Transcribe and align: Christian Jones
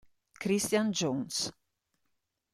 Christian 0.39 0.89
Jones 0.89 1.53